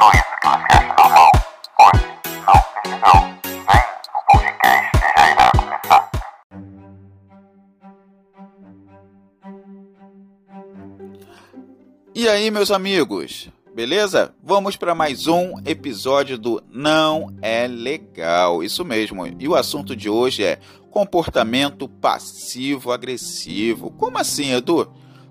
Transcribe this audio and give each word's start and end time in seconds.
Nem 0.00 0.08
o 0.08 0.12
podcast 4.26 4.90
já 5.14 5.30
irá 5.30 5.52
começar. 5.52 6.10
E 12.14 12.26
aí, 12.26 12.50
meus 12.50 12.70
amigos? 12.70 13.50
Beleza? 13.74 14.34
Vamos 14.42 14.74
para 14.74 14.94
mais 14.94 15.26
um 15.26 15.56
episódio 15.66 16.38
do 16.38 16.62
Não 16.70 17.36
é 17.42 17.66
Legal. 17.66 18.64
Isso 18.64 18.86
mesmo. 18.86 19.26
E 19.38 19.46
o 19.46 19.54
assunto 19.54 19.94
de 19.94 20.08
hoje 20.08 20.42
é 20.42 20.58
comportamento 20.90 21.86
passivo-agressivo. 21.86 23.90
Como 23.90 24.16
assim, 24.16 24.54
Edu? 24.54 24.90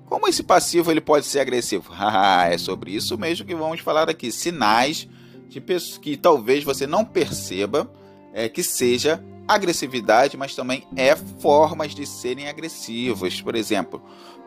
Como 0.09 0.27
esse 0.27 0.41
passivo 0.41 0.89
ele 0.89 0.99
pode 0.99 1.25
ser 1.25 1.39
agressivo? 1.39 1.93
É 2.49 2.57
sobre 2.57 2.91
isso 2.91 3.17
mesmo 3.17 3.45
que 3.45 3.53
vamos 3.53 3.79
falar 3.81 4.09
aqui. 4.09 4.31
Sinais 4.31 5.07
de 5.47 5.61
que 6.01 6.17
talvez 6.17 6.63
você 6.63 6.87
não 6.87 7.05
perceba 7.05 7.89
é, 8.33 8.49
que 8.49 8.63
seja 8.63 9.23
agressividade, 9.47 10.37
mas 10.37 10.55
também 10.55 10.87
é 10.95 11.15
formas 11.15 11.93
de 11.93 12.05
serem 12.05 12.47
agressivos. 12.47 13.41
Por 13.41 13.55
exemplo, 13.55 14.01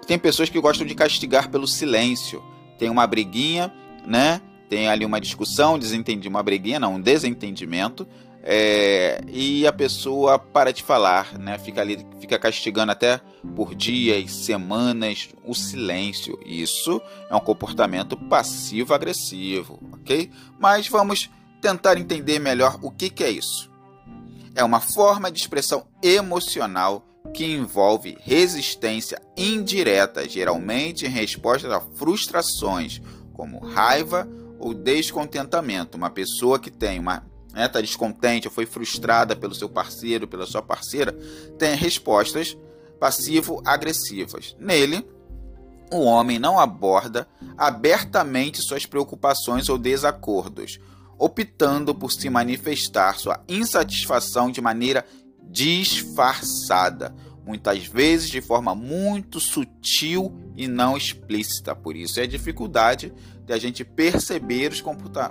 tem 0.06 0.18
pessoas 0.18 0.48
que 0.48 0.60
gostam 0.60 0.86
de 0.86 0.94
castigar 0.94 1.48
pelo 1.50 1.66
silêncio. 1.66 2.42
Tem 2.78 2.88
uma 2.88 3.06
briguinha, 3.06 3.72
né? 4.06 4.40
Tem 4.68 4.88
ali 4.88 5.04
uma 5.04 5.20
discussão, 5.20 5.78
desentendi 5.78 6.28
uma 6.28 6.42
briguinha, 6.42 6.80
não, 6.80 6.94
um 6.94 7.00
desentendimento. 7.00 8.06
É, 8.42 9.22
e 9.28 9.66
a 9.66 9.72
pessoa 9.72 10.38
para 10.38 10.72
de 10.72 10.82
falar, 10.82 11.38
né? 11.38 11.58
Fica 11.58 11.80
ali, 11.80 12.04
fica 12.32 12.38
castigando 12.38 12.92
até 12.92 13.20
por 13.54 13.74
dias, 13.74 14.32
semanas, 14.32 15.28
o 15.44 15.54
silêncio. 15.54 16.38
Isso 16.44 17.00
é 17.28 17.36
um 17.36 17.40
comportamento 17.40 18.16
passivo-agressivo, 18.16 19.78
ok? 19.92 20.30
Mas 20.58 20.88
vamos 20.88 21.30
tentar 21.60 21.98
entender 21.98 22.38
melhor 22.38 22.78
o 22.82 22.90
que, 22.90 23.10
que 23.10 23.24
é 23.24 23.30
isso. 23.30 23.70
É 24.54 24.64
uma 24.64 24.80
forma 24.80 25.30
de 25.30 25.40
expressão 25.40 25.86
emocional 26.02 27.06
que 27.34 27.44
envolve 27.44 28.16
resistência 28.20 29.20
indireta, 29.36 30.28
geralmente 30.28 31.06
em 31.06 31.10
resposta 31.10 31.74
a 31.74 31.80
frustrações, 31.80 33.00
como 33.32 33.58
raiva 33.58 34.28
ou 34.58 34.74
descontentamento. 34.74 35.96
Uma 35.96 36.10
pessoa 36.10 36.58
que 36.58 36.70
tem 36.70 36.98
uma 36.98 37.24
né, 37.52 37.68
tá 37.68 37.80
descontente 37.80 38.48
ou 38.48 38.52
foi 38.52 38.66
frustrada 38.66 39.36
pelo 39.36 39.54
seu 39.54 39.68
parceiro, 39.68 40.26
pela 40.26 40.46
sua 40.46 40.62
parceira, 40.62 41.12
tem 41.58 41.74
respostas 41.74 42.56
passivo-agressivas. 42.98 44.56
Nele, 44.58 45.06
o 45.92 46.00
homem 46.00 46.38
não 46.38 46.58
aborda 46.58 47.28
abertamente 47.56 48.62
suas 48.62 48.86
preocupações 48.86 49.68
ou 49.68 49.76
desacordos, 49.76 50.80
optando 51.18 51.94
por 51.94 52.10
se 52.10 52.30
manifestar 52.30 53.18
sua 53.18 53.42
insatisfação 53.48 54.50
de 54.50 54.60
maneira 54.60 55.04
disfarçada, 55.42 57.14
muitas 57.44 57.86
vezes 57.86 58.28
de 58.28 58.40
forma 58.40 58.74
muito 58.74 59.40
sutil 59.40 60.32
e 60.56 60.68
não 60.68 60.96
explícita. 60.96 61.74
Por 61.74 61.96
isso 61.96 62.20
é 62.20 62.22
a 62.22 62.26
dificuldade 62.26 63.12
de 63.44 63.52
a 63.52 63.58
gente 63.58 63.84
perceber 63.84 64.72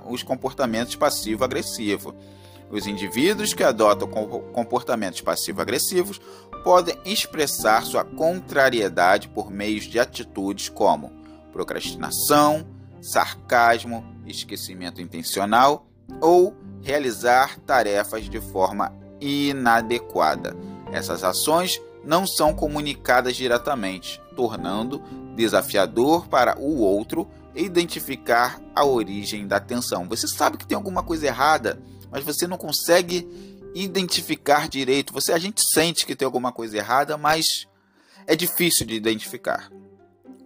os 0.10 0.24
comportamentos 0.24 0.96
passivo-agressivos. 0.96 2.14
Os 2.70 2.88
indivíduos 2.88 3.54
que 3.54 3.64
adotam 3.64 4.08
comportamentos 4.54 5.20
passivo-agressivos 5.22 6.22
podem 6.64 6.96
expressar 7.06 7.84
sua 7.84 8.04
contrariedade 8.04 9.28
por 9.28 9.52
meios 9.52 9.86
de 9.86 10.00
atitudes 10.00 10.70
como 10.70 11.12
procrastinação, 11.52 12.66
sarcasmo, 13.02 14.06
esquecimento 14.26 15.02
intencional 15.02 15.88
ou 16.22 16.56
realizar 16.82 17.60
tarefas 17.60 18.30
de 18.30 18.40
forma 18.40 18.94
inadequada. 19.20 20.56
Essas 20.92 21.24
ações 21.24 21.82
não 22.04 22.26
são 22.26 22.54
comunicadas 22.54 23.36
diretamente, 23.36 24.22
tornando 24.36 25.02
desafiador 25.36 26.28
para 26.28 26.60
o 26.60 26.80
outro 26.80 27.30
identificar 27.56 28.62
a 28.76 28.86
origem 28.86 29.48
da 29.48 29.60
tensão. 29.60 30.08
Você 30.08 30.28
sabe 30.28 30.58
que 30.58 30.66
tem 30.66 30.76
alguma 30.76 31.04
coisa 31.04 31.28
errada, 31.28 31.82
mas 32.10 32.24
você 32.24 32.48
não 32.48 32.58
consegue 32.58 33.28
identificar 33.74 34.68
direito. 34.68 35.14
Você 35.14 35.32
a 35.32 35.38
gente 35.38 35.62
sente 35.74 36.06
que 36.06 36.16
tem 36.16 36.26
alguma 36.26 36.52
coisa 36.52 36.78
errada, 36.78 37.18
mas 37.18 37.68
é 38.26 38.36
difícil 38.36 38.86
de 38.86 38.96
identificar. 38.96 39.70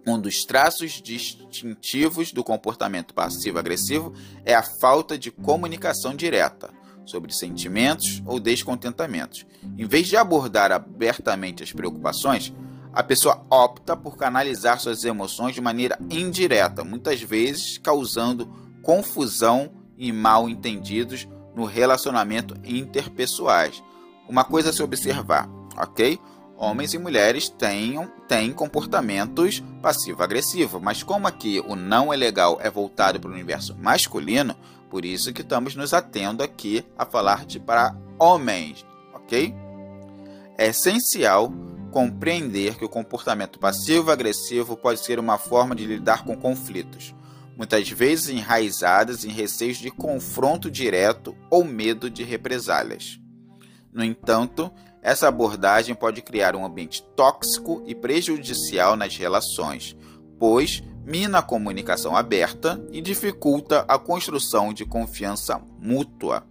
Um 0.06 0.20
dos 0.20 0.44
traços 0.44 1.02
distintivos 1.02 2.32
do 2.32 2.44
comportamento 2.44 3.12
passivo-agressivo 3.12 4.12
é 4.44 4.54
a 4.54 4.62
falta 4.62 5.18
de 5.18 5.32
comunicação 5.32 6.14
direta 6.14 6.70
sobre 7.06 7.32
sentimentos 7.32 8.22
ou 8.26 8.38
descontentamentos. 8.38 9.46
Em 9.78 9.86
vez 9.86 10.08
de 10.08 10.16
abordar 10.16 10.72
abertamente 10.72 11.62
as 11.62 11.72
preocupações, 11.72 12.52
a 12.92 13.02
pessoa 13.02 13.46
opta 13.50 13.96
por 13.96 14.16
canalizar 14.16 14.80
suas 14.80 15.04
emoções 15.04 15.54
de 15.54 15.60
maneira 15.60 15.98
indireta, 16.10 16.82
muitas 16.82 17.22
vezes 17.22 17.78
causando 17.78 18.46
confusão 18.82 19.70
e 19.96 20.12
mal 20.12 20.48
entendidos 20.48 21.28
no 21.54 21.64
relacionamento 21.64 22.54
interpessoais. 22.64 23.82
Uma 24.28 24.44
coisa 24.44 24.70
a 24.70 24.72
se 24.72 24.82
observar, 24.82 25.48
ok? 25.76 26.18
Homens 26.58 26.94
e 26.94 26.98
mulheres 26.98 27.50
têm, 27.50 28.08
têm 28.26 28.50
comportamentos 28.50 29.62
passivo-agressivo, 29.82 30.80
mas 30.80 31.02
como 31.02 31.26
aqui 31.26 31.62
o 31.66 31.76
não 31.76 32.12
é 32.12 32.16
legal 32.16 32.58
é 32.62 32.70
voltado 32.70 33.20
para 33.20 33.30
o 33.30 33.34
universo 33.34 33.76
masculino, 33.76 34.56
por 34.88 35.04
isso 35.04 35.34
que 35.34 35.42
estamos 35.42 35.76
nos 35.76 35.92
atendo 35.92 36.42
aqui 36.42 36.82
a 36.96 37.04
falar 37.04 37.44
de 37.44 37.60
para 37.60 37.94
homens, 38.18 38.86
ok? 39.12 39.54
É 40.56 40.68
essencial 40.68 41.52
compreender 41.90 42.76
que 42.76 42.84
o 42.86 42.88
comportamento 42.88 43.58
passivo-agressivo 43.58 44.78
pode 44.78 45.00
ser 45.00 45.18
uma 45.18 45.36
forma 45.36 45.74
de 45.74 45.84
lidar 45.84 46.24
com 46.24 46.34
conflitos, 46.34 47.14
muitas 47.54 47.90
vezes 47.90 48.30
enraizadas 48.30 49.26
em 49.26 49.30
receios 49.30 49.76
de 49.76 49.90
confronto 49.90 50.70
direto 50.70 51.36
ou 51.50 51.62
medo 51.64 52.08
de 52.08 52.24
represálias. 52.24 53.20
No 53.96 54.04
entanto, 54.04 54.70
essa 55.00 55.26
abordagem 55.26 55.94
pode 55.94 56.20
criar 56.20 56.54
um 56.54 56.66
ambiente 56.66 57.02
tóxico 57.16 57.82
e 57.86 57.94
prejudicial 57.94 58.94
nas 58.94 59.16
relações, 59.16 59.96
pois 60.38 60.82
mina 61.02 61.38
a 61.38 61.42
comunicação 61.42 62.14
aberta 62.14 62.78
e 62.92 63.00
dificulta 63.00 63.86
a 63.88 63.98
construção 63.98 64.74
de 64.74 64.84
confiança 64.84 65.58
mútua. 65.80 66.46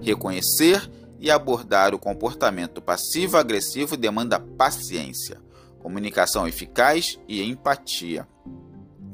Reconhecer 0.00 0.90
e 1.20 1.30
abordar 1.30 1.94
o 1.94 1.98
comportamento 1.98 2.80
passivo-agressivo 2.80 3.94
demanda 3.94 4.40
paciência, 4.40 5.38
comunicação 5.78 6.48
eficaz 6.48 7.18
e 7.28 7.42
empatia. 7.42 8.26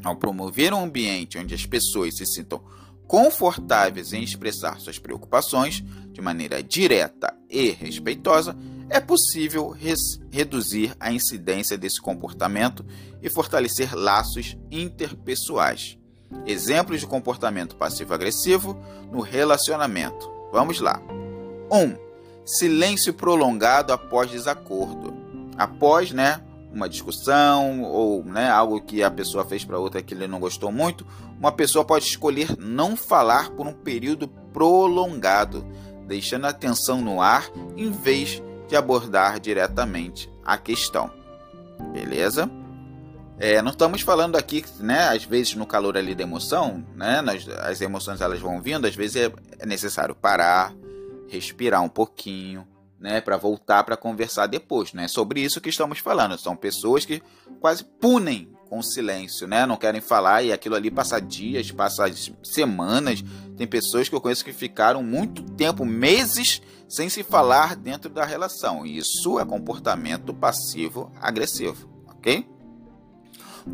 Ao 0.05 0.15
promover 0.15 0.73
um 0.73 0.85
ambiente 0.85 1.37
onde 1.37 1.53
as 1.53 1.67
pessoas 1.67 2.17
se 2.17 2.27
sintam 2.27 2.63
confortáveis 3.07 4.13
em 4.13 4.23
expressar 4.23 4.81
suas 4.81 4.99
preocupações 4.99 5.83
de 6.13 6.21
maneira 6.21 6.63
direta 6.63 7.35
e 7.49 7.71
respeitosa, 7.71 8.57
é 8.89 9.01
possível 9.01 9.75
reduzir 10.31 10.95
a 11.01 11.13
incidência 11.13 11.79
desse 11.79 12.01
comportamento 12.01 12.85
e 13.23 13.31
fortalecer 13.31 13.95
laços 13.95 14.57
interpessoais. 14.71 15.99
Exemplos 16.47 17.01
de 17.01 17.07
comportamento 17.07 17.77
passivo-agressivo 17.77 18.79
no 19.11 19.21
relacionamento. 19.21 20.31
Vamos 20.53 20.81
lá. 20.81 21.01
1. 21.71 21.97
Silêncio 22.45 23.15
prolongado 23.15 23.93
após 23.93 24.31
desacordo. 24.31 25.15
Após, 25.57 26.11
né, 26.13 26.43
uma 26.73 26.89
discussão 26.89 27.83
ou, 27.83 28.25
né, 28.25 28.49
algo 28.51 28.81
que 28.81 29.03
a 29.03 29.11
pessoa 29.11 29.45
fez 29.45 29.65
para 29.65 29.79
outra 29.79 30.03
que 30.03 30.15
ele 30.15 30.27
não 30.27 30.41
gostou 30.41 30.73
muito, 30.73 31.07
uma 31.39 31.53
pessoa 31.53 31.85
pode 31.85 32.07
escolher 32.07 32.57
não 32.59 32.97
falar 32.97 33.51
por 33.51 33.67
um 33.67 33.73
período 33.73 34.29
prolongado, 34.53 35.67
deixando 36.07 36.47
a 36.47 36.53
tensão 36.53 37.01
no 37.01 37.21
ar 37.21 37.51
em 37.77 37.91
vez 37.91 38.43
de 38.69 38.77
abordar 38.77 39.39
diretamente 39.39 40.31
a 40.45 40.57
questão. 40.57 41.11
Beleza? 41.93 42.51
É, 43.39 43.61
não 43.61 43.73
estamos 43.73 44.03
falando 44.03 44.37
aqui, 44.37 44.65
né? 44.79 45.09
Às 45.09 45.25
vezes 45.25 45.55
no 45.57 45.67
calor 45.67 45.97
ali 45.97 46.15
da 46.15 46.23
emoção, 46.23 46.85
né? 46.95 47.21
Nas, 47.21 47.49
as 47.49 47.81
emoções 47.81 48.21
elas 48.21 48.41
vão 48.41 48.63
vindo, 48.63 48.87
às 48.87 48.95
vezes 48.95 49.17
é, 49.17 49.33
é 49.59 49.67
necessário 49.67 50.15
parar, 50.15 50.73
respirar 51.29 51.83
um 51.83 51.89
pouquinho, 51.89 52.67
né, 53.03 53.21
para 53.21 53.37
voltar 53.37 53.83
para 53.83 53.97
conversar 53.97 54.47
depois, 54.47 54.93
né? 54.93 55.09
Sobre 55.09 55.41
isso 55.41 55.61
que 55.61 55.69
estamos 55.69 55.99
falando. 55.99 56.39
São 56.39 56.57
pessoas 56.57 57.05
que 57.05 57.21
quase 57.61 57.85
punem 57.85 58.49
com 58.71 58.81
silêncio, 58.81 59.47
né? 59.47 59.67
Não 59.67 59.77
querem 59.77 60.01
falar 60.01 60.43
e 60.43 60.53
aquilo 60.53 60.77
ali 60.77 60.91
passa 60.91 61.21
dias, 61.21 61.71
passa 61.73 62.05
semanas. 62.43 63.23
Tem 63.57 63.67
pessoas 63.67 64.09
que 64.09 64.15
eu 64.15 64.21
conheço 64.21 64.45
que 64.45 64.53
ficaram 64.53 65.03
muito 65.03 65.43
tempo, 65.43 65.85
meses 65.85 66.63
sem 66.89 67.09
se 67.09 67.23
falar 67.23 67.75
dentro 67.75 68.09
da 68.09 68.25
relação. 68.25 68.87
Isso 68.87 69.39
é 69.39 69.45
comportamento 69.45 70.33
passivo 70.33 71.11
agressivo, 71.21 71.91
OK? 72.07 72.47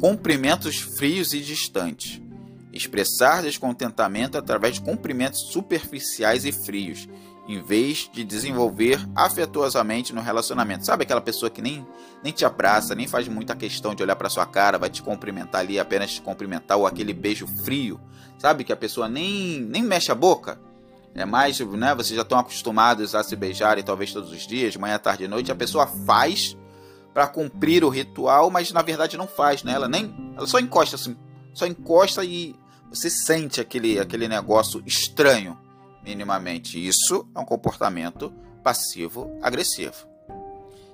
Cumprimentos 0.00 0.78
frios 0.78 1.32
e 1.32 1.40
distantes. 1.40 2.20
expressar 2.72 3.42
descontentamento 3.42 4.38
através 4.38 4.74
de 4.74 4.82
cumprimentos 4.82 5.50
superficiais 5.50 6.44
e 6.44 6.52
frios, 6.52 7.08
em 7.48 7.62
vez 7.62 8.10
de 8.12 8.22
desenvolver 8.24 9.00
afetuosamente 9.16 10.14
no 10.14 10.20
relacionamento. 10.20 10.84
Sabe 10.84 11.04
aquela 11.04 11.20
pessoa 11.20 11.48
que 11.48 11.62
nem, 11.62 11.86
nem 12.22 12.30
te 12.30 12.44
abraça, 12.44 12.94
nem 12.94 13.06
faz 13.06 13.26
muita 13.26 13.56
questão 13.56 13.94
de 13.94 14.02
olhar 14.02 14.16
para 14.16 14.28
sua 14.28 14.44
cara, 14.44 14.76
vai 14.76 14.90
te 14.90 15.02
cumprimentar 15.02 15.62
ali, 15.62 15.80
apenas 15.80 16.12
te 16.12 16.20
cumprimentar, 16.20 16.76
ou 16.76 16.86
aquele 16.86 17.14
beijo 17.14 17.46
frio, 17.46 17.98
sabe? 18.38 18.64
Que 18.64 18.72
a 18.72 18.76
pessoa 18.76 19.08
nem, 19.08 19.60
nem 19.60 19.82
mexe 19.82 20.12
a 20.12 20.14
boca. 20.14 20.60
É 21.14 21.24
mais, 21.24 21.58
né? 21.58 21.94
Vocês 21.94 22.14
já 22.14 22.22
estão 22.22 22.38
acostumados 22.38 23.14
a 23.14 23.24
se 23.24 23.34
beijarem 23.34 23.82
talvez 23.82 24.12
todos 24.12 24.30
os 24.30 24.46
dias, 24.46 24.76
manhã, 24.76 24.98
tarde 24.98 25.24
e 25.24 25.28
noite. 25.28 25.50
A 25.50 25.56
pessoa 25.56 25.86
faz 25.86 26.54
para 27.14 27.26
cumprir 27.26 27.82
o 27.82 27.88
ritual, 27.88 28.50
mas 28.50 28.70
na 28.72 28.82
verdade 28.82 29.16
não 29.16 29.26
faz, 29.26 29.62
né? 29.62 29.72
Ela 29.72 29.88
nem, 29.88 30.34
ela 30.36 30.46
só 30.46 30.60
encosta 30.60 30.96
assim, 30.96 31.16
só 31.54 31.66
encosta 31.66 32.22
e 32.24 32.54
você 32.90 33.08
sente 33.08 33.60
aquele, 33.60 33.98
aquele 33.98 34.28
negócio 34.28 34.82
estranho, 34.86 35.58
minimamente. 36.08 36.84
Isso 36.84 37.28
é 37.34 37.38
um 37.38 37.44
comportamento 37.44 38.32
passivo-agressivo. 38.64 40.08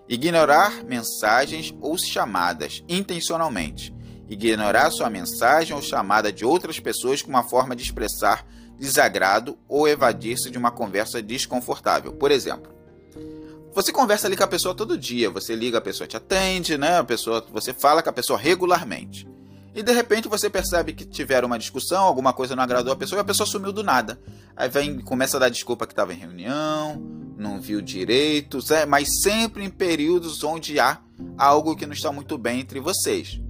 Ignorar 0.09 0.85
mensagens 0.85 1.75
ou 1.81 1.97
chamadas 1.97 2.83
intencionalmente. 2.89 3.95
Ignorar 4.29 4.91
sua 4.91 5.09
mensagem 5.09 5.75
ou 5.75 5.81
chamada 5.81 6.33
de 6.33 6.45
outras 6.45 6.81
pessoas 6.81 7.23
como 7.23 7.37
uma 7.37 7.45
forma 7.45 7.77
de 7.77 7.83
expressar 7.83 8.47
desagrado 8.79 9.57
ou 9.69 9.87
evadir-se 9.87 10.51
de 10.51 10.59
uma 10.59 10.73
conversa 10.73 11.23
desconfortável. 11.23 12.13
Por 12.13 12.31
exemplo, 12.33 12.75
você 13.73 13.93
conversa 13.93 14.27
ali 14.27 14.37
com 14.37 14.45
a 14.45 14.49
pessoa 14.49 14.75
todo 14.75 14.99
dia, 14.99 15.31
você 15.31 15.55
liga, 15.55 15.79
a 15.79 15.81
pessoa 15.81 16.09
te 16.09 16.17
atende, 16.17 16.77
né? 16.77 16.99
A 16.99 17.05
pessoa, 17.05 17.45
você 17.53 17.73
fala 17.73 18.03
com 18.03 18.11
a 18.11 18.13
pessoa 18.13 18.39
regularmente. 18.39 19.29
E 19.75 19.83
de 19.83 19.93
repente 19.93 20.29
você 20.29 20.49
percebe 20.49 20.93
que 20.93 21.05
tiveram 21.05 21.47
uma 21.47 21.59
discussão, 21.59 22.05
alguma 22.05 22.33
coisa 22.33 22.55
não 22.55 22.63
agradou 22.63 22.93
a 22.93 22.97
pessoa 22.97 23.19
e 23.19 23.23
a 23.23 23.25
pessoa 23.25 23.47
sumiu 23.47 23.73
do 23.73 23.83
nada. 23.83 24.21
Aí 24.57 24.69
vem, 24.69 25.01
começa 25.01 25.37
a 25.37 25.41
dar 25.41 25.49
desculpa 25.49 25.85
que 25.85 25.93
estava 25.93 26.15
em 26.15 26.17
reunião, 26.17 27.03
não 27.37 27.61
viu 27.61 27.83
direito, 27.83 28.61
mas 28.87 29.21
sempre 29.23 29.65
em 29.65 29.71
períodos 29.71 30.45
onde 30.45 30.79
há 30.79 31.01
algo 31.37 31.75
que 31.75 31.87
não 31.87 31.93
está 31.93 32.13
muito 32.13 32.39
bem 32.39 32.61
entre 32.61 32.79
vocês. 32.79 33.41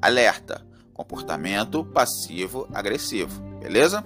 Alerta: 0.00 0.64
comportamento 0.94 1.84
passivo 1.84 2.68
agressivo, 2.72 3.42
beleza? 3.58 4.04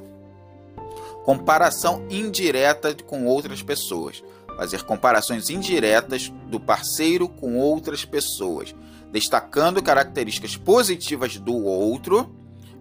Comparação 1.23 2.06
indireta 2.09 2.94
com 2.94 3.27
outras 3.27 3.62
pessoas. 3.62 4.25
Fazer 4.56 4.85
comparações 4.85 5.50
indiretas 5.50 6.32
do 6.47 6.59
parceiro 6.59 7.29
com 7.29 7.59
outras 7.59 8.06
pessoas, 8.06 8.75
destacando 9.12 9.82
características 9.82 10.56
positivas 10.56 11.37
do 11.37 11.56
outro 11.56 12.35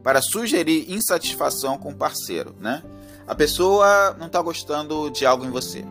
para 0.04 0.22
sugerir 0.22 0.92
insatisfação 0.92 1.78
com 1.78 1.90
o 1.90 1.96
parceiro, 1.96 2.56
né? 2.60 2.84
A 3.28 3.34
pessoa 3.34 4.16
não 4.20 4.28
está 4.28 4.42
gostando 4.42 5.10
de 5.10 5.26
algo 5.26 5.46
em 5.46 5.50
você, 5.50 5.84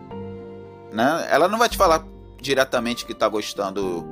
né? 0.92 1.26
Ela 1.31 1.48
não 1.48 1.58
vai 1.58 1.69
te 1.69 1.76
falar 1.76 2.04
diretamente 2.40 3.04
que 3.04 3.12
está 3.12 3.28
gostando, 3.28 4.04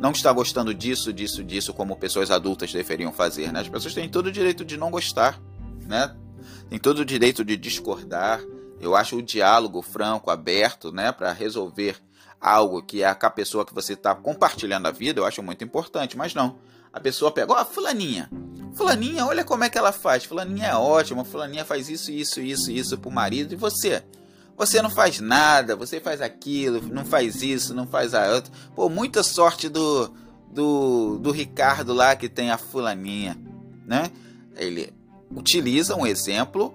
não 0.00 0.12
está 0.12 0.32
gostando 0.32 0.72
disso, 0.72 1.12
disso, 1.12 1.44
disso, 1.44 1.74
como 1.74 1.96
pessoas 1.96 2.30
adultas 2.30 2.72
deveriam 2.72 3.12
fazer, 3.12 3.52
né? 3.52 3.60
As 3.60 3.68
pessoas 3.68 3.92
têm 3.92 4.08
todo 4.08 4.26
o 4.26 4.32
direito 4.32 4.64
de 4.64 4.76
não 4.76 4.90
gostar, 4.90 5.38
né? 5.86 6.16
tem 6.72 6.78
todo 6.78 7.00
o 7.00 7.04
direito 7.04 7.44
de 7.44 7.54
discordar. 7.54 8.40
Eu 8.80 8.96
acho 8.96 9.16
o 9.16 9.22
diálogo 9.22 9.82
franco, 9.82 10.30
aberto, 10.30 10.90
né, 10.90 11.12
para 11.12 11.30
resolver 11.30 11.96
algo 12.42 12.82
que 12.82 13.04
é 13.04 13.14
com 13.14 13.26
a 13.26 13.30
pessoa 13.30 13.64
que 13.64 13.72
você 13.72 13.92
está 13.92 14.14
compartilhando 14.14 14.86
a 14.86 14.90
vida, 14.90 15.20
eu 15.20 15.24
acho 15.24 15.42
muito 15.42 15.62
importante, 15.62 16.16
mas 16.16 16.34
não. 16.34 16.58
A 16.92 16.98
pessoa 16.98 17.30
pega, 17.30 17.52
ó, 17.52 17.62
oh, 17.62 17.64
fulaninha. 17.64 18.28
Fulaninha, 18.74 19.24
olha 19.24 19.44
como 19.44 19.64
é 19.64 19.70
que 19.70 19.78
ela 19.78 19.92
faz. 19.92 20.24
Fulaninha 20.24 20.66
é 20.66 20.74
ótima, 20.74 21.24
fulaninha 21.24 21.64
faz 21.64 21.88
isso, 21.88 22.10
isso, 22.10 22.40
isso, 22.40 22.70
isso 22.70 22.98
pro 22.98 23.10
marido. 23.10 23.54
E 23.54 23.56
você? 23.56 24.02
Você 24.56 24.82
não 24.82 24.90
faz 24.90 25.20
nada, 25.20 25.76
você 25.76 26.00
faz 26.00 26.20
aquilo, 26.20 26.82
não 26.82 27.04
faz 27.04 27.42
isso, 27.42 27.72
não 27.72 27.86
faz 27.86 28.12
a 28.12 28.34
outra. 28.34 28.52
Pô, 28.74 28.88
muita 28.88 29.22
sorte 29.22 29.68
do, 29.68 30.12
do, 30.50 31.18
do 31.18 31.30
Ricardo 31.30 31.94
lá 31.94 32.14
que 32.14 32.28
tem 32.28 32.50
a 32.50 32.58
fulaninha, 32.58 33.38
né? 33.86 34.10
Ele, 34.56 34.92
utiliza 35.34 35.96
um 35.96 36.06
exemplo, 36.06 36.74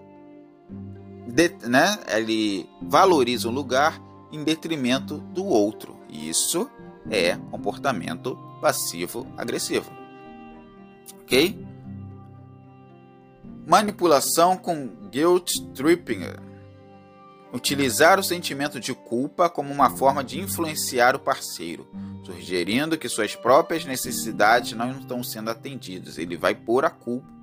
de, 1.28 1.50
né? 1.68 2.00
ele 2.08 2.68
valoriza 2.82 3.48
um 3.48 3.52
lugar 3.52 4.02
em 4.32 4.44
detrimento 4.44 5.18
do 5.18 5.46
outro. 5.46 5.98
Isso 6.10 6.70
é 7.10 7.36
comportamento 7.52 8.38
passivo-agressivo. 8.62 9.92
Ok? 11.22 11.66
Manipulação 13.66 14.58
com 14.58 14.88
guilt 15.10 15.52
tripping. 15.74 16.22
Utilizar 17.54 18.20
o 18.20 18.24
sentimento 18.24 18.80
de 18.80 18.94
culpa 18.94 19.50
como 19.50 19.74
uma 19.74 19.90
forma 19.90 20.24
de 20.24 20.40
influenciar 20.40 21.16
o 21.16 21.20
parceiro, 21.20 21.88
sugerindo 22.26 22.98
que 22.98 23.08
suas 23.08 23.36
próprias 23.36 23.86
necessidades 23.86 24.74
não 24.74 24.92
estão 24.92 25.24
sendo 25.24 25.50
atendidas. 25.50 26.18
Ele 26.18 26.36
vai 26.36 26.54
pôr 26.54 26.84
a 26.84 26.90
culpa 26.90 27.38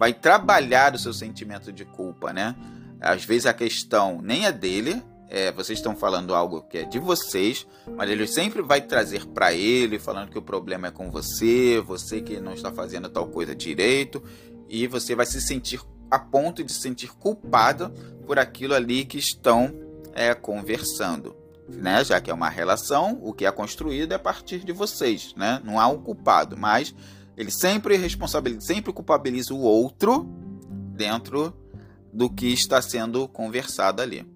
vai 0.00 0.14
trabalhar 0.14 0.94
o 0.94 0.98
seu 0.98 1.12
sentimento 1.12 1.70
de 1.70 1.84
culpa, 1.84 2.32
né? 2.32 2.56
Às 2.98 3.22
vezes 3.22 3.44
a 3.44 3.52
questão 3.52 4.22
nem 4.22 4.46
é 4.46 4.52
dele, 4.52 5.02
é, 5.30 5.52
vocês 5.52 5.78
estão 5.78 5.94
falando 5.94 6.34
algo 6.34 6.62
que 6.62 6.78
é 6.78 6.82
de 6.82 6.98
vocês, 6.98 7.64
mas 7.96 8.10
ele 8.10 8.26
sempre 8.26 8.60
vai 8.62 8.80
trazer 8.80 9.24
para 9.26 9.52
ele, 9.52 9.96
falando 9.96 10.30
que 10.30 10.38
o 10.38 10.42
problema 10.42 10.88
é 10.88 10.90
com 10.90 11.08
você, 11.08 11.80
você 11.80 12.20
que 12.20 12.40
não 12.40 12.52
está 12.52 12.72
fazendo 12.72 13.08
tal 13.08 13.28
coisa 13.28 13.54
direito, 13.54 14.20
e 14.68 14.88
você 14.88 15.14
vai 15.14 15.24
se 15.24 15.40
sentir 15.40 15.80
a 16.10 16.18
ponto 16.18 16.64
de 16.64 16.72
se 16.72 16.80
sentir 16.80 17.12
culpada 17.12 17.90
por 18.26 18.40
aquilo 18.40 18.74
ali 18.74 19.04
que 19.04 19.18
estão 19.18 19.72
é, 20.12 20.34
conversando. 20.34 21.36
Né? 21.68 22.02
Já 22.02 22.20
que 22.20 22.32
é 22.32 22.34
uma 22.34 22.48
relação, 22.48 23.20
o 23.22 23.32
que 23.32 23.46
é 23.46 23.52
construído 23.52 24.10
é 24.10 24.16
a 24.16 24.18
partir 24.18 24.64
de 24.64 24.72
vocês, 24.72 25.32
né? 25.36 25.60
Não 25.62 25.78
há 25.78 25.86
um 25.86 26.02
culpado, 26.02 26.56
mas 26.56 26.92
ele 27.36 27.52
sempre 27.52 27.96
responsabiliza, 27.96 28.62
sempre 28.62 28.92
culpabiliza 28.92 29.54
o 29.54 29.60
outro 29.60 30.24
dentro 30.96 31.54
do 32.12 32.28
que 32.28 32.48
está 32.52 32.82
sendo 32.82 33.28
conversado 33.28 34.02
ali. 34.02 34.26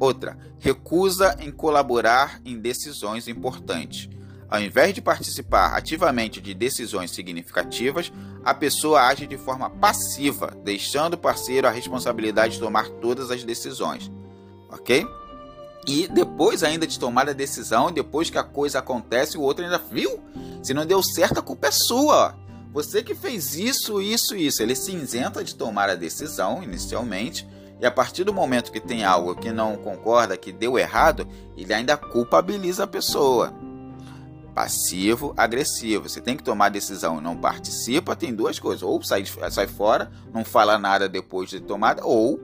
Outra, 0.00 0.38
recusa 0.58 1.36
em 1.40 1.50
colaborar 1.50 2.40
em 2.42 2.58
decisões 2.58 3.28
importantes. 3.28 4.08
Ao 4.48 4.58
invés 4.60 4.94
de 4.94 5.02
participar 5.02 5.76
ativamente 5.76 6.40
de 6.40 6.54
decisões 6.54 7.10
significativas, 7.10 8.10
a 8.42 8.54
pessoa 8.54 9.02
age 9.02 9.26
de 9.26 9.36
forma 9.36 9.68
passiva, 9.68 10.56
deixando 10.64 11.14
o 11.14 11.18
parceiro 11.18 11.68
a 11.68 11.70
responsabilidade 11.70 12.54
de 12.54 12.60
tomar 12.60 12.88
todas 12.88 13.30
as 13.30 13.44
decisões. 13.44 14.10
Ok? 14.70 15.06
E 15.86 16.08
depois 16.08 16.62
ainda 16.62 16.86
de 16.86 16.98
tomar 16.98 17.28
a 17.28 17.34
decisão, 17.34 17.92
depois 17.92 18.30
que 18.30 18.38
a 18.38 18.42
coisa 18.42 18.78
acontece, 18.78 19.36
o 19.36 19.42
outro 19.42 19.64
ainda 19.64 19.78
viu. 19.78 20.18
Se 20.62 20.72
não 20.72 20.86
deu 20.86 21.02
certo, 21.02 21.40
a 21.40 21.42
culpa 21.42 21.68
é 21.68 21.70
sua. 21.70 22.34
Você 22.72 23.02
que 23.02 23.14
fez 23.14 23.54
isso, 23.54 24.00
isso, 24.00 24.34
isso. 24.34 24.62
Ele 24.62 24.74
se 24.74 24.92
isenta 24.92 25.44
de 25.44 25.54
tomar 25.54 25.90
a 25.90 25.94
decisão 25.94 26.62
inicialmente. 26.62 27.46
E 27.80 27.86
a 27.86 27.90
partir 27.90 28.24
do 28.24 28.34
momento 28.34 28.70
que 28.70 28.80
tem 28.80 29.04
algo 29.04 29.34
que 29.34 29.50
não 29.50 29.74
concorda, 29.76 30.36
que 30.36 30.52
deu 30.52 30.78
errado, 30.78 31.26
ele 31.56 31.72
ainda 31.72 31.96
culpabiliza 31.96 32.84
a 32.84 32.86
pessoa. 32.86 33.54
Passivo, 34.54 35.32
agressivo. 35.34 36.06
Você 36.08 36.20
tem 36.20 36.36
que 36.36 36.42
tomar 36.42 36.68
decisão 36.68 37.18
e 37.18 37.22
não 37.22 37.36
participa, 37.36 38.14
tem 38.14 38.34
duas 38.34 38.58
coisas. 38.58 38.82
Ou 38.82 39.02
sai, 39.02 39.24
sai 39.50 39.66
fora, 39.66 40.10
não 40.32 40.44
fala 40.44 40.78
nada 40.78 41.08
depois 41.08 41.48
de 41.48 41.58
tomada, 41.58 42.04
ou, 42.04 42.38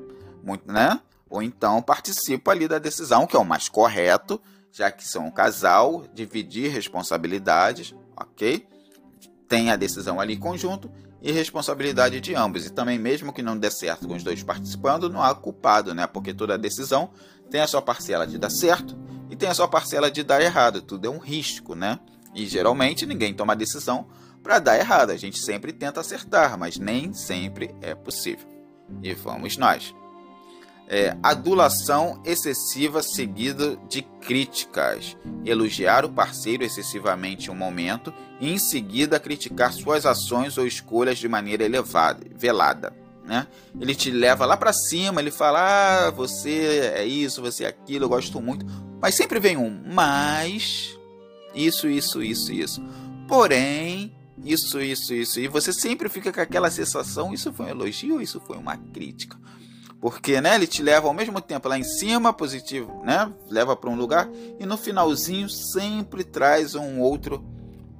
né? 0.64 1.00
ou 1.28 1.43
então 1.43 1.83
participa 1.83 2.52
ali 2.52 2.66
da 2.66 2.78
decisão, 2.78 3.26
que 3.26 3.37
é 3.37 3.38
o 3.38 3.45
mais 3.45 3.69
correto, 3.69 4.40
já 4.73 4.90
que 4.90 5.07
são 5.07 5.26
um 5.26 5.31
casal, 5.31 6.05
dividir 6.14 6.71
responsabilidades, 6.71 7.95
ok? 8.16 8.66
Tem 9.49 9.71
a 9.71 9.76
decisão 9.76 10.19
ali 10.19 10.35
em 10.35 10.40
conjunto 10.40 10.90
e 11.26 11.33
responsabilidade 11.33 12.21
de 12.21 12.37
ambos. 12.37 12.66
E 12.66 12.71
também, 12.71 13.00
mesmo 13.00 13.33
que 13.33 13.42
não 13.42 13.59
dê 13.59 13.68
certo 13.68 14.06
com 14.06 14.14
os 14.14 14.23
dois 14.23 14.45
participando, 14.45 15.11
não 15.11 15.21
há 15.21 15.35
culpado, 15.35 15.92
né? 15.92 16.06
Porque 16.06 16.33
toda 16.33 16.56
decisão 16.56 17.11
tem 17.50 17.61
a 17.61 17.66
sua 17.66 17.83
parcela 17.83 18.25
de 18.25 18.38
dar 18.38 18.49
certo 18.49 18.97
e 19.28 19.35
tem 19.35 19.49
a 19.49 19.54
sua 19.54 19.66
parcela 19.66 20.09
de 20.09 20.23
dar 20.23 20.40
errado. 20.40 20.80
Tudo 20.80 21.09
é 21.09 21.11
um 21.11 21.18
risco, 21.18 21.75
né? 21.75 21.99
E 22.33 22.47
geralmente 22.47 23.04
ninguém 23.04 23.35
toma 23.35 23.56
decisão 23.56 24.06
para 24.40 24.61
dar 24.61 24.78
errado. 24.78 25.11
A 25.11 25.16
gente 25.16 25.40
sempre 25.40 25.73
tenta 25.73 26.00
acertar, 26.00 26.56
mas 26.56 26.78
nem 26.78 27.12
sempre 27.12 27.75
é 27.83 27.92
possível. 27.92 28.47
E 29.02 29.12
vamos 29.12 29.56
nós 29.56 29.92
é, 30.88 31.16
adulação 31.23 32.21
excessiva 32.25 33.02
seguida 33.02 33.76
de 33.88 34.02
críticas, 34.02 35.16
elogiar 35.45 36.05
o 36.05 36.11
parceiro 36.11 36.64
excessivamente 36.64 37.49
em 37.49 37.52
um 37.52 37.57
momento 37.57 38.12
e 38.40 38.52
em 38.52 38.59
seguida 38.59 39.19
criticar 39.19 39.73
suas 39.73 40.07
ações 40.07 40.57
ou 40.59 40.66
escolhas 40.66 41.19
de 41.19 41.28
maneira 41.28 41.64
elevada, 41.64 42.25
velada. 42.35 42.95
Né? 43.25 43.47
Ele 43.81 43.95
te 43.95 44.11
leva 44.11 44.47
lá 44.47 44.57
para 44.57 44.73
cima, 44.73 45.21
ele 45.21 45.33
fala: 45.33 46.07
ah, 46.07 46.11
você 46.11 46.93
é 46.95 47.05
isso, 47.05 47.43
você 47.43 47.64
é 47.64 47.69
aquilo, 47.69 48.05
eu 48.05 48.09
gosto 48.09 48.40
muito. 48.40 48.64
Mas 49.00 49.16
sempre 49.16 49.40
vem 49.40 49.57
um 49.57 49.83
mas, 49.93 50.97
isso, 51.52 51.88
isso, 51.88 52.23
isso, 52.23 52.52
isso. 52.52 52.83
Porém, 53.26 54.14
isso, 54.45 54.81
isso, 54.81 55.12
isso. 55.12 55.40
E 55.40 55.49
você 55.49 55.73
sempre 55.73 56.09
fica 56.09 56.33
com 56.33 56.40
aquela 56.40 56.71
sensação: 56.71 57.35
isso 57.35 57.52
foi 57.52 57.66
um 57.66 57.71
elogio 57.71 58.21
isso 58.21 58.40
foi 58.40 58.57
uma 58.57 58.76
crítica? 58.76 59.37
Porque, 60.07 60.41
né, 60.41 60.55
ele 60.55 60.69
te 60.69 60.85
leva 60.85 61.09
ao 61.09 61.13
mesmo 61.13 61.41
tempo 61.41 61.69
lá 61.69 61.77
em 61.77 61.83
cima, 61.83 62.33
positivo, 62.33 63.03
né? 63.05 63.29
Leva 63.51 63.75
para 63.75 63.91
um 63.91 63.97
lugar 63.97 64.31
e 64.57 64.65
no 64.65 64.77
finalzinho 64.77 65.51
sempre 65.51 66.23
traz 66.23 66.77
um 66.77 67.01
outro 67.01 67.45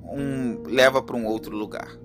um 0.05 0.63
leva 0.69 1.03
para 1.03 1.17
um 1.17 1.27
outro 1.27 1.57
lugar. 1.57 1.99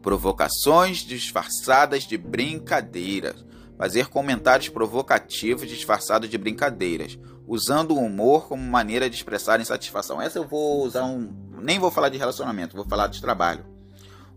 Provocações 0.00 1.00
disfarçadas 1.00 2.04
de 2.04 2.16
brincadeiras. 2.16 3.44
Fazer 3.76 4.06
comentários 4.06 4.70
provocativos 4.70 5.68
disfarçados 5.68 6.30
de 6.30 6.38
brincadeiras, 6.38 7.18
usando 7.46 7.90
o 7.90 8.02
humor 8.02 8.48
como 8.48 8.62
maneira 8.62 9.10
de 9.10 9.16
expressar 9.16 9.60
insatisfação. 9.60 10.22
Essa 10.22 10.38
eu 10.38 10.48
vou 10.48 10.86
usar 10.86 11.04
um. 11.04 11.30
Nem 11.60 11.78
vou 11.78 11.90
falar 11.90 12.08
de 12.08 12.16
relacionamento, 12.16 12.76
vou 12.76 12.88
falar 12.88 13.08
de 13.08 13.20
trabalho. 13.20 13.62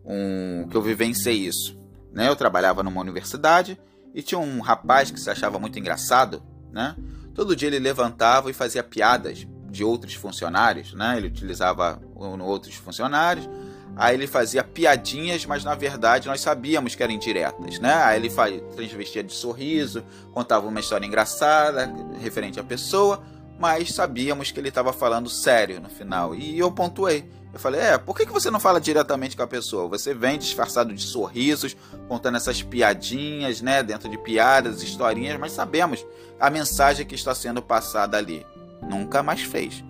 Um, 0.03 0.67
que 0.69 0.75
eu 0.75 0.81
vivenciei 0.81 1.37
isso. 1.37 1.81
Né? 2.11 2.27
Eu 2.27 2.35
trabalhava 2.35 2.83
numa 2.83 2.99
universidade 2.99 3.79
e 4.13 4.21
tinha 4.21 4.39
um 4.39 4.61
rapaz 4.61 5.09
que 5.09 5.19
se 5.19 5.29
achava 5.29 5.57
muito 5.57 5.79
engraçado, 5.79 6.43
né? 6.71 6.95
Todo 7.33 7.55
dia 7.55 7.67
ele 7.67 7.79
levantava 7.79 8.51
e 8.51 8.53
fazia 8.53 8.83
piadas 8.83 9.47
de 9.69 9.83
outros 9.83 10.13
funcionários, 10.13 10.93
né? 10.93 11.17
Ele 11.17 11.27
utilizava 11.27 11.99
outros 12.15 12.75
funcionários. 12.75 13.49
Aí 13.95 14.15
ele 14.15 14.27
fazia 14.27 14.63
piadinhas, 14.63 15.45
mas 15.45 15.63
na 15.63 15.75
verdade 15.75 16.27
nós 16.27 16.41
sabíamos 16.41 16.95
que 16.95 17.03
eram 17.03 17.13
indiretas, 17.13 17.79
né? 17.79 17.93
Aí 17.93 18.19
ele 18.19 18.29
transvestia 18.75 19.23
de 19.23 19.33
sorriso, 19.33 20.03
contava 20.31 20.67
uma 20.67 20.79
história 20.79 21.05
engraçada 21.05 21.91
referente 22.19 22.59
à 22.59 22.63
pessoa, 22.63 23.23
mas 23.59 23.91
sabíamos 23.91 24.51
que 24.51 24.59
ele 24.59 24.69
estava 24.69 24.93
falando 24.93 25.29
sério 25.29 25.79
no 25.79 25.89
final. 25.89 26.35
E 26.35 26.57
eu 26.57 26.71
pontuei. 26.71 27.29
Eu 27.53 27.59
falei, 27.59 27.81
é, 27.81 27.97
por 27.99 28.17
que, 28.17 28.25
que 28.25 28.31
você 28.31 28.49
não 28.49 28.59
fala 28.59 28.81
diretamente 28.81 29.37
com 29.37 29.43
a 29.43 29.47
pessoa? 29.47 29.87
Você 29.89 30.11
vem 30.11 30.39
disfarçado 30.39 30.91
de 30.91 31.03
sorrisos, 31.03 31.77
contando 32.07 32.35
essas 32.35 32.63
piadinhas, 32.63 33.61
né? 33.61 33.83
Dentro 33.83 34.09
de 34.09 34.17
piadas, 34.17 34.81
historinhas, 34.81 35.39
mas 35.39 35.51
sabemos 35.51 36.03
a 36.39 36.49
mensagem 36.49 37.05
que 37.05 37.13
está 37.13 37.35
sendo 37.35 37.61
passada 37.61 38.17
ali. 38.17 38.43
Nunca 38.81 39.21
mais 39.21 39.43
fez. 39.43 39.83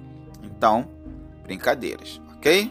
Então, 0.43 0.89
brincadeiras, 1.43 2.19
ok? 2.35 2.69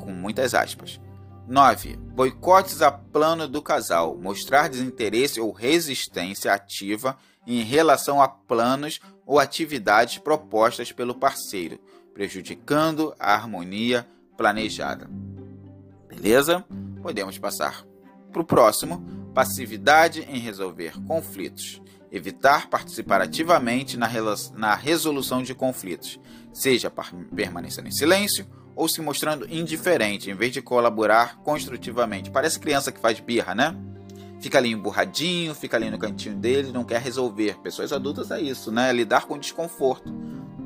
Com 0.00 0.12
muitas 0.12 0.54
aspas. 0.54 0.98
9. 1.46 1.96
Boicotes 1.96 2.80
a 2.80 2.90
plano 2.90 3.46
do 3.46 3.60
casal. 3.60 4.16
Mostrar 4.16 4.70
desinteresse 4.70 5.42
ou 5.42 5.52
resistência 5.52 6.54
ativa 6.54 7.18
em 7.46 7.62
relação 7.62 8.22
a 8.22 8.26
planos 8.26 8.98
ou 9.26 9.38
atividades 9.38 10.16
propostas 10.16 10.90
pelo 10.90 11.14
parceiro 11.14 11.78
prejudicando 12.16 13.14
a 13.20 13.34
harmonia 13.34 14.08
planejada. 14.38 15.06
Beleza? 16.08 16.64
Podemos 17.02 17.36
passar 17.36 17.84
para 18.32 18.40
o 18.40 18.44
próximo: 18.44 19.04
passividade 19.34 20.22
em 20.22 20.38
resolver 20.38 20.94
conflitos. 21.06 21.82
Evitar 22.10 22.70
participar 22.70 23.20
ativamente 23.20 23.98
na, 23.98 24.74
resolução 24.74 25.42
de 25.42 25.54
conflitos, 25.54 26.18
seja 26.52 26.90
permanecendo 27.34 27.88
em 27.88 27.92
silêncio 27.92 28.46
ou 28.74 28.88
se 28.88 29.02
mostrando 29.02 29.52
indiferente, 29.52 30.30
em 30.30 30.34
vez 30.34 30.52
de 30.52 30.62
colaborar 30.62 31.36
construtivamente. 31.38 32.30
Parece 32.30 32.58
criança 32.58 32.92
que 32.92 33.00
faz 33.00 33.20
birra, 33.20 33.54
né? 33.54 33.76
Fica 34.40 34.56
ali 34.56 34.70
emburradinho, 34.70 35.54
fica 35.54 35.76
ali 35.76 35.90
no 35.90 35.98
cantinho 35.98 36.36
dele, 36.36 36.72
não 36.72 36.84
quer 36.84 37.00
resolver. 37.00 37.58
Pessoas 37.58 37.92
adultas 37.92 38.30
é 38.30 38.40
isso, 38.40 38.72
né? 38.72 38.90
Lidar 38.92 39.26
com 39.26 39.36
desconforto 39.36 40.10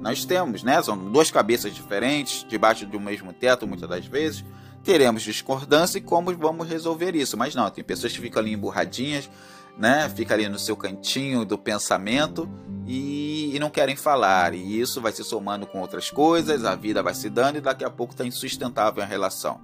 nós 0.00 0.24
temos, 0.24 0.62
né? 0.62 0.82
São 0.82 0.96
duas 0.96 1.30
cabeças 1.30 1.74
diferentes, 1.74 2.44
debaixo 2.48 2.86
do 2.86 2.98
mesmo 2.98 3.32
teto, 3.32 3.66
muitas 3.66 3.88
das 3.88 4.06
vezes. 4.06 4.44
Teremos 4.82 5.22
discordância 5.22 5.98
e 5.98 6.00
como 6.00 6.34
vamos 6.34 6.66
resolver 6.66 7.14
isso. 7.14 7.36
Mas 7.36 7.54
não, 7.54 7.68
tem 7.70 7.84
pessoas 7.84 8.12
que 8.12 8.20
ficam 8.20 8.40
ali 8.40 8.52
emburradinhas, 8.52 9.28
né? 9.76 10.08
Fica 10.08 10.32
ali 10.32 10.48
no 10.48 10.58
seu 10.58 10.74
cantinho 10.74 11.44
do 11.44 11.58
pensamento 11.58 12.48
e, 12.86 13.54
e, 13.54 13.58
não 13.58 13.68
querem 13.68 13.94
falar. 13.94 14.54
E 14.54 14.80
isso 14.80 15.02
vai 15.02 15.12
se 15.12 15.22
somando 15.22 15.66
com 15.66 15.80
outras 15.80 16.10
coisas, 16.10 16.64
a 16.64 16.74
vida 16.74 17.02
vai 17.02 17.14
se 17.14 17.28
dando 17.28 17.58
e 17.58 17.60
daqui 17.60 17.84
a 17.84 17.90
pouco 17.90 18.14
está 18.14 18.24
insustentável 18.24 19.02
a 19.02 19.06
relação. 19.06 19.60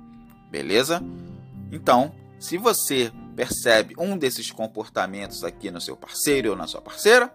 Beleza? 0.51 1.03
Então, 1.73 2.13
se 2.39 2.59
você 2.59 3.11
percebe 3.35 3.95
um 3.99 4.19
desses 4.19 4.51
comportamentos 4.51 5.43
aqui 5.45 5.71
no 5.71 5.81
seu 5.81 5.97
parceiro 5.97 6.51
ou 6.51 6.57
na 6.57 6.67
sua 6.67 6.83
parceira, 6.83 7.35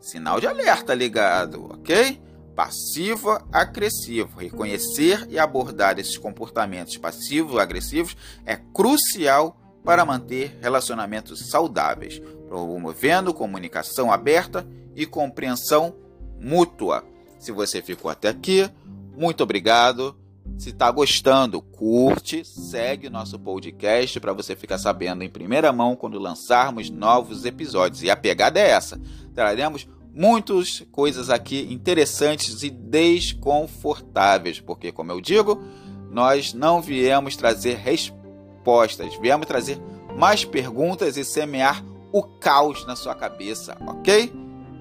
Sinal 0.00 0.40
de 0.40 0.46
alerta 0.46 0.94
ligado, 0.94 1.66
ok? 1.72 2.20
Passivo-agressivo. 2.56 4.38
Reconhecer 4.38 5.26
e 5.30 5.38
abordar 5.38 5.98
esses 5.98 6.16
comportamentos 6.16 6.96
passivos-agressivos 6.96 8.16
é 8.44 8.56
crucial 8.56 9.56
para 9.84 10.04
manter 10.04 10.58
relacionamentos 10.60 11.50
saudáveis, 11.50 12.20
promovendo 12.48 13.32
comunicação 13.34 14.12
aberta 14.12 14.66
e 14.94 15.06
compreensão 15.06 15.94
mútua. 16.40 17.04
Se 17.38 17.52
você 17.52 17.80
ficou 17.80 18.10
até 18.10 18.28
aqui, 18.28 18.68
muito 19.16 19.42
obrigado. 19.42 20.16
Se 20.58 20.70
está 20.70 20.90
gostando, 20.90 21.62
curte, 21.62 22.44
segue 22.44 23.06
o 23.06 23.10
nosso 23.10 23.38
podcast 23.38 24.20
para 24.20 24.32
você 24.32 24.54
ficar 24.54 24.78
sabendo 24.78 25.22
em 25.22 25.28
primeira 25.28 25.72
mão 25.72 25.96
quando 25.96 26.18
lançarmos 26.18 26.90
novos 26.90 27.44
episódios. 27.44 28.02
E 28.02 28.10
a 28.10 28.16
pegada 28.16 28.60
é 28.60 28.70
essa: 28.70 29.00
traremos 29.34 29.88
muitas 30.14 30.80
coisas 30.92 31.30
aqui 31.30 31.66
interessantes 31.70 32.62
e 32.62 32.70
desconfortáveis, 32.70 34.60
porque, 34.60 34.92
como 34.92 35.12
eu 35.12 35.20
digo, 35.20 35.62
nós 36.10 36.52
não 36.52 36.82
viemos 36.82 37.36
trazer 37.36 37.76
respostas, 37.76 39.14
viemos 39.20 39.46
trazer 39.46 39.80
mais 40.16 40.44
perguntas 40.44 41.16
e 41.16 41.24
semear 41.24 41.84
o 42.12 42.22
caos 42.22 42.84
na 42.86 42.96
sua 42.96 43.14
cabeça, 43.14 43.76
ok? 43.86 44.32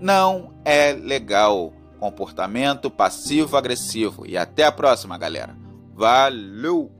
Não 0.01 0.53
é 0.65 0.93
legal 0.93 1.73
comportamento 1.99 2.89
passivo-agressivo. 2.89 4.25
E 4.25 4.37
até 4.37 4.63
a 4.63 4.71
próxima, 4.71 5.17
galera. 5.17 5.55
Valeu! 5.93 6.98